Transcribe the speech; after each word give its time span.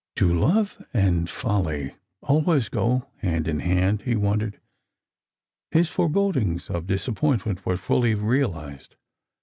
203 0.15 0.39
*• 0.49 0.51
Do 0.51 0.55
love 0.55 0.87
and 0.95 1.29
folly 1.29 1.93
always 2.23 2.69
go 2.69 3.11
hand 3.17 3.47
in 3.47 3.59
hand?" 3.59 4.01
he 4.01 4.15
wondered. 4.15 4.59
His 5.69 5.91
forebodings 5.91 6.71
of 6.71 6.87
disappointment 6.87 7.63
were 7.67 7.77
fully 7.77 8.15
realised. 8.15 8.95